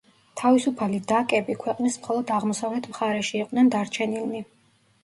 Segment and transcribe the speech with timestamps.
[0.39, 4.45] თავისუფალი დაკები ქვეყნის მხოლოდ აღმოსავლეთ მხარეში იყვნენ დარჩენილნი.